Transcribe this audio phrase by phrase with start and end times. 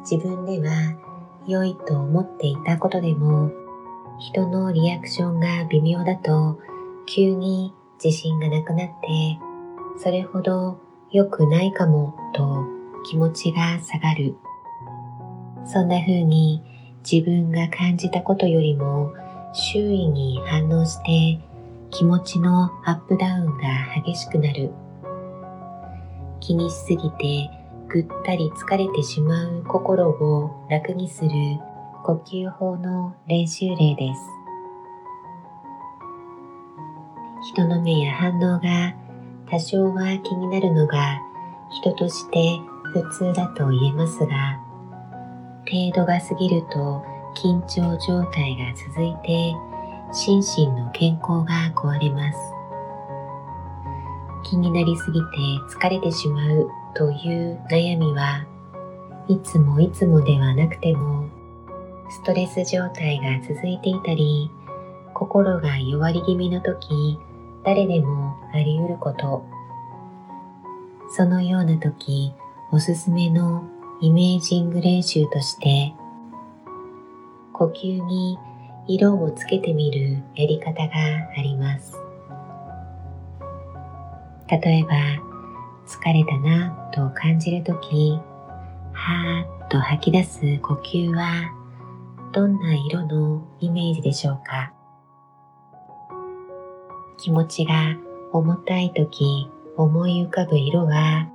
[0.00, 0.96] 自分では
[1.46, 3.50] 良いと思っていたことでも
[4.18, 6.58] 人のリアクションが微妙だと
[7.06, 7.72] 急に
[8.02, 9.38] 自信がなくなって
[9.98, 10.78] それほど
[11.10, 12.64] 良くないかもと
[13.04, 14.36] 気持ちが下がる。
[15.64, 16.62] そんな風に
[17.10, 19.12] 自分が感じたことよりも
[19.52, 21.42] 周囲に反応して
[21.90, 23.62] 気持ちのアップダウンが
[24.04, 24.70] 激しくなる。
[26.40, 27.50] 気にしすぎて
[27.88, 31.30] ぐったり疲れてしまう心を楽にする
[32.04, 34.20] 呼吸法の練習例です。
[37.54, 38.94] 人の目や反応が
[39.50, 41.18] 多少は気になるのが
[41.70, 42.58] 人として
[42.92, 44.60] 普通だと言えますが、
[45.66, 47.02] 程度が過ぎると
[47.36, 49.54] 緊張状態が続いて
[50.12, 52.57] 心身の健康が壊れます。
[54.48, 55.26] 気になりすぎて
[55.68, 58.46] 疲れてしまうという悩みは
[59.28, 61.28] いつもいつもではなくても
[62.10, 64.50] ストレス状態が続いていたり
[65.12, 67.18] 心が弱り気味の時
[67.62, 69.44] 誰でもあり得ること
[71.10, 72.32] そのような時
[72.72, 73.68] おすすめの
[74.00, 75.92] イメージング練習として
[77.52, 78.38] 呼吸に
[78.86, 80.94] 色をつけてみるやり方が
[81.36, 82.07] あります。
[84.50, 84.90] 例えば、
[85.86, 88.18] 疲れたなと感じるとき、
[88.92, 91.52] はーっと吐き出す呼吸は
[92.32, 94.72] どんな色のイメージでしょうか？
[97.18, 97.96] 気持ちが
[98.32, 101.28] 重たいとき思い浮かぶ色は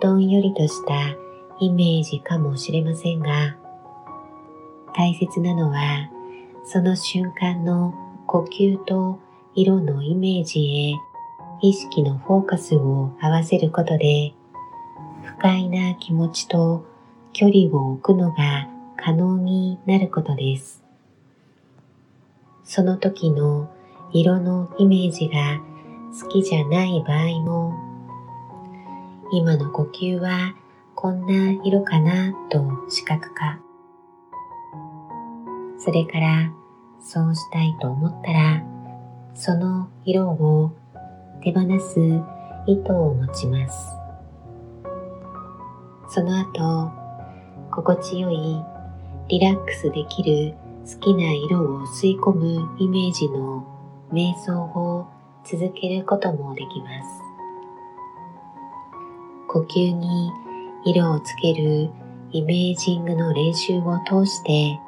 [0.00, 1.16] どんよりとした
[1.58, 3.56] イメージかもしれませんが
[4.94, 6.10] 大切なのは
[6.64, 7.94] その瞬間の
[8.26, 9.18] 呼吸と
[9.54, 10.94] 色のイメージへ
[11.62, 14.32] 意識のフォーカスを合わせることで
[15.22, 16.84] 不快な気持ちと
[17.32, 20.82] 距離を置くのが可能になることです。
[22.64, 23.70] その時の
[24.12, 25.60] 色のイメージが
[26.20, 27.74] 好きじゃない場合も
[29.32, 30.54] 今の呼吸は
[30.94, 33.60] こんな色かなと視覚化
[35.78, 36.52] それから
[37.00, 38.62] そうしたいと思ったら、
[39.34, 40.72] その色を
[41.42, 42.00] 手放す
[42.66, 43.94] 糸を持ちます。
[46.08, 46.90] その後、
[47.70, 48.62] 心地よい
[49.28, 53.64] リラックスできる好きな色を吸い込むイメージの
[54.12, 55.06] 瞑想を
[55.44, 57.30] 続けることもできます。
[59.48, 60.32] 呼吸に
[60.84, 61.90] 色をつける
[62.32, 64.78] イメージングの練習を通して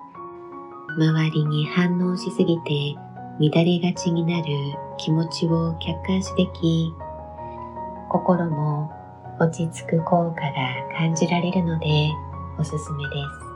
[0.96, 2.96] 周りに反応しすぎて
[3.50, 4.44] 乱れがちになる
[4.98, 6.94] 気持ちを客観視でき、
[8.08, 8.92] 心も
[9.40, 10.52] 落ち着く効果が
[10.96, 12.08] 感じられるので
[12.56, 13.14] おすすめで
[13.46, 13.51] す。